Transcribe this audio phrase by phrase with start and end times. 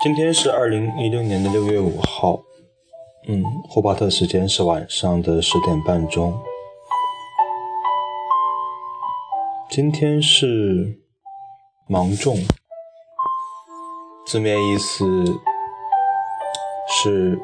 [0.00, 2.40] 今天是二零一六年的六月五号，
[3.26, 6.32] 嗯，霍巴特时间是晚上的十点半钟。
[9.68, 11.00] 今天是
[11.88, 12.36] 芒种，
[14.24, 15.04] 字面意思
[16.88, 17.36] 是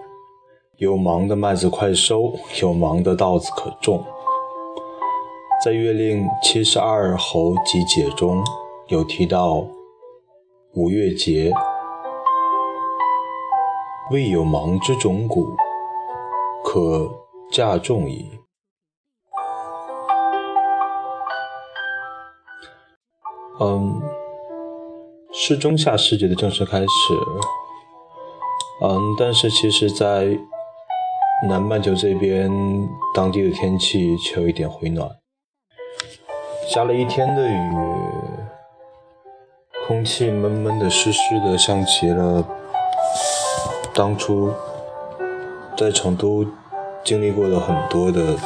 [0.76, 4.04] 有芒的麦子快收，有芒的稻子可种。
[5.64, 8.44] 在《月令七十二候集解》中
[8.86, 9.66] 有提到
[10.74, 11.52] 五月节。
[14.10, 15.56] 未有芒之种谷，
[16.62, 17.10] 可
[17.50, 18.30] 稼种矣。
[23.60, 24.02] 嗯，
[25.32, 26.86] 是中夏时节的正式开始。
[28.82, 30.38] 嗯，但是其实，在
[31.48, 32.50] 南半球这边，
[33.14, 35.08] 当地的天气却有一点回暖。
[36.68, 37.70] 下了一天的雨，
[39.86, 42.44] 空气闷闷的、湿湿的，像极了。
[43.94, 44.52] 当初
[45.78, 46.44] 在成都
[47.04, 48.36] 经历过了很多的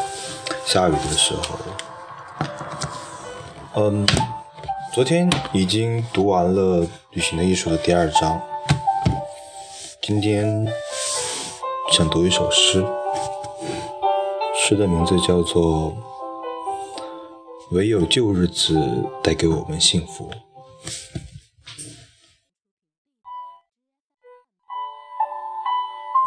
[0.66, 1.58] 下雨的时候，
[3.77, 4.06] 嗯，
[4.92, 6.82] 昨天已经读完了
[7.12, 8.38] 《旅行的艺术》的第二章，
[10.02, 10.66] 今天
[11.92, 12.84] 想读一首诗，
[14.55, 15.92] 诗的名字叫做
[17.70, 18.78] 《唯有旧日子
[19.22, 20.28] 带给我们幸福》。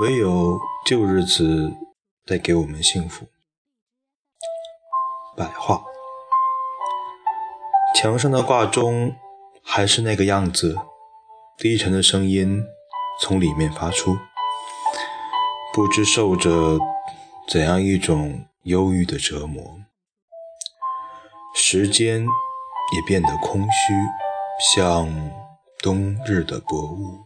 [0.02, 1.71] 唯有旧日子
[2.25, 3.27] 带给我们幸福。
[5.38, 5.83] 白话，
[7.94, 9.16] 墙上的挂钟
[9.63, 10.75] 还是那个样子，
[11.55, 12.63] 低沉的声音
[13.22, 14.17] 从里面发出，
[15.72, 16.79] 不知受着
[17.47, 19.81] 怎样一种忧郁的折磨。
[21.53, 23.94] 时间也变得空虚，
[24.73, 25.31] 像
[25.83, 27.23] 冬日的薄雾。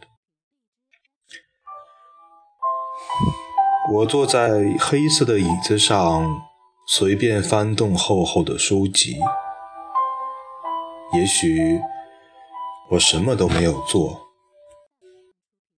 [3.93, 4.49] 我坐在
[4.79, 6.25] 黑色的椅子上，
[6.87, 9.15] 随便翻动厚厚的书籍。
[11.13, 11.79] 也许
[12.91, 14.21] 我什么都没有做，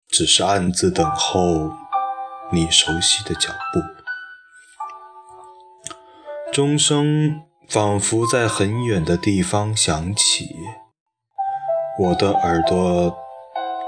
[0.07, 1.71] 只是暗自等候
[2.51, 3.81] 你熟悉的脚步。
[6.53, 10.55] 钟声仿佛在很远的地方响起，
[11.99, 13.09] 我的耳朵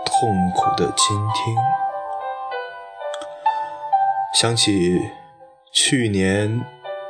[0.03, 1.55] 痛苦地倾听。
[4.39, 5.01] 想起
[5.73, 6.63] 去年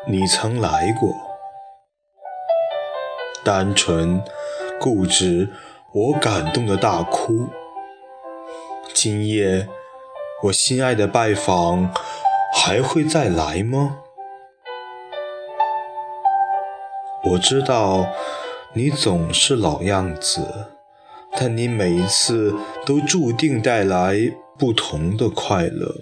[0.08, 1.14] 你曾来过，
[3.44, 4.24] 单纯、
[4.80, 5.50] 固执，
[5.94, 7.50] 我感动的大哭。
[8.94, 9.68] 今夜
[10.44, 11.94] 我心爱的拜访
[12.54, 13.98] 还会再来吗？
[17.26, 18.08] 我知道
[18.72, 20.70] 你总是老样子，
[21.34, 22.56] 但你每一次
[22.86, 24.16] 都注定带来
[24.58, 25.94] 不同的快乐。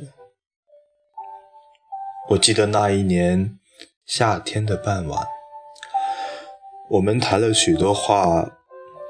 [2.30, 3.60] 我记得那一年
[4.04, 5.28] 夏天的傍晚，
[6.90, 8.50] 我们谈了许多话，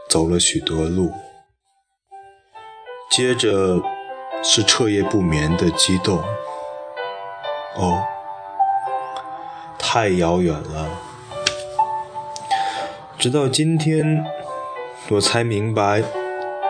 [0.10, 1.14] 走了许多路，
[3.10, 3.82] 接着
[4.44, 6.18] 是彻夜不眠的激动。
[7.78, 8.04] 哦，
[9.80, 10.90] 太遥远了。
[13.18, 14.26] 直到今天，
[15.12, 16.04] 我才明白，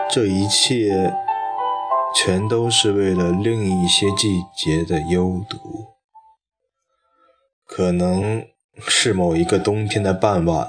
[0.08, 1.12] 这一切
[2.14, 5.95] 全都是为了另一些季节的幽读。
[7.76, 8.42] 可能
[8.88, 10.66] 是某一个冬天的傍晚，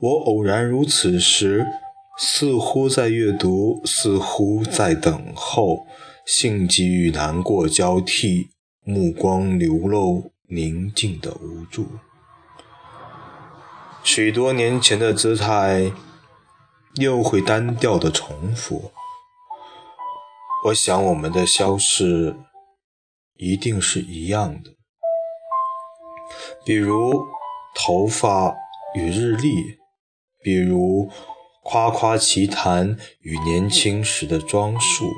[0.00, 1.66] 我偶然如此时，
[2.18, 5.86] 似乎在阅读，似乎在等候，
[6.24, 8.48] 性急与难过交替，
[8.82, 11.86] 目光流露宁静的无助。
[14.02, 15.92] 许多年前的姿态，
[16.94, 18.90] 又会单调的重复。
[20.64, 22.34] 我想，我们的消逝
[23.36, 24.77] 一定是一样的。
[26.68, 27.26] 比如
[27.74, 28.54] 头发
[28.94, 29.78] 与日历，
[30.42, 31.10] 比如
[31.64, 35.10] 夸夸其谈与年轻时的装束。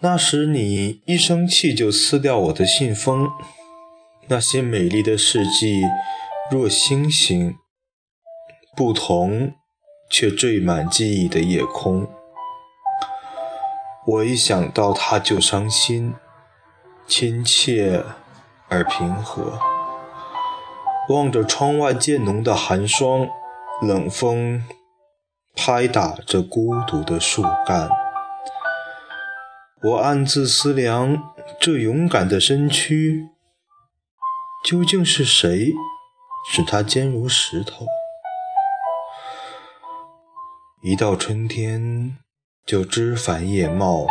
[0.00, 3.30] 那时你一生气就撕掉我的信封，
[4.26, 5.82] 那些美丽的事迹
[6.50, 7.54] 若星星，
[8.76, 9.52] 不同
[10.10, 12.08] 却缀满记忆的夜空。
[14.04, 16.12] 我一想到他就伤心，
[17.06, 18.02] 亲切。
[18.68, 19.58] 而平和，
[21.08, 23.28] 望着窗外渐浓的寒霜，
[23.82, 24.64] 冷风
[25.54, 27.88] 拍打着孤独的树干。
[29.82, 33.28] 我暗自思量：这勇敢的身躯，
[34.64, 35.72] 究竟是谁
[36.50, 37.86] 使它坚如石头？
[40.82, 42.16] 一到春天
[42.66, 44.06] 就枝繁叶茂，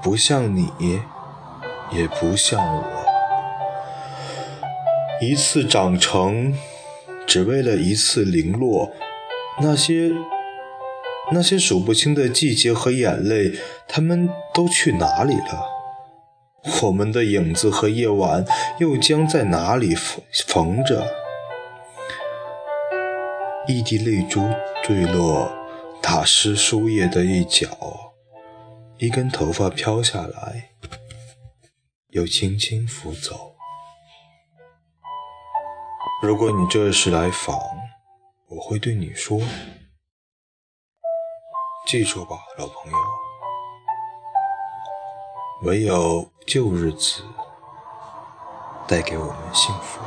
[0.00, 0.72] 不像你，
[1.90, 3.07] 也不像我。
[5.20, 6.54] 一次长成，
[7.26, 8.92] 只为了一次零落。
[9.60, 10.12] 那些
[11.32, 13.52] 那些数不清的季节和眼泪，
[13.88, 15.66] 他们都去哪里了？
[16.82, 18.44] 我们的影子和夜晚，
[18.78, 21.04] 又将在哪里缝缝着？
[23.66, 24.48] 一滴泪珠
[24.84, 25.52] 坠落，
[26.00, 27.66] 打湿书页的一角；
[28.98, 30.70] 一根头发飘下来，
[32.10, 33.57] 又轻轻拂走。
[36.20, 37.56] 如果你这时来访，
[38.48, 39.38] 我会对你说
[41.86, 42.98] ：“记住吧，老朋友，
[45.62, 47.22] 唯有旧日子
[48.88, 50.00] 带给我们幸福。”